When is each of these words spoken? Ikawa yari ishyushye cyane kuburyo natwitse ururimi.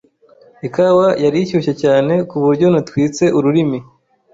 Ikawa 0.67 1.07
yari 1.23 1.37
ishyushye 1.41 1.73
cyane 1.83 2.13
kuburyo 2.29 2.67
natwitse 2.73 3.23
ururimi. 3.37 3.79